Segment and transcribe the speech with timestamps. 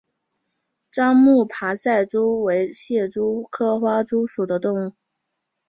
[0.89, 4.95] 樟木爬赛蛛为蟹蛛科花蛛属的动物。